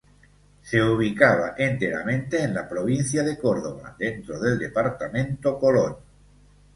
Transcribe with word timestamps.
Se 0.63 0.81
ubicaba 0.81 1.53
enteramente 1.59 2.41
en 2.41 2.55
la 2.55 2.67
provincia 2.67 3.21
de 3.21 3.37
Córdoba, 3.37 3.95
dentro 3.99 4.39
del 4.39 4.57
Departamento 4.57 5.59
Colón. 5.59 5.97